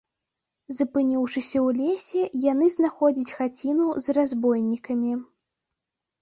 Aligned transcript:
Запыніўшыся 0.77 1.57
ў 1.65 1.67
лесе, 1.81 2.21
яны 2.45 2.65
знаходзяць 2.77 3.35
хаціну 3.41 3.87
з 4.07 4.17
разбойнікамі. 4.19 5.13